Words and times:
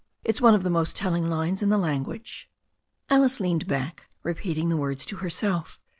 It's 0.23 0.41
one 0.41 0.55
of 0.55 0.63
the 0.63 0.71
most 0.71 0.95
telling 0.95 1.29
lines 1.29 1.61
in 1.61 1.69
the 1.69 1.77
language." 1.77 2.49
Alice 3.07 3.39
leaned 3.39 3.67
back, 3.67 4.05
repeating 4.23 4.69
the 4.69 4.75
words 4.77 5.05
to 5.05 5.17
herself. 5.17 5.79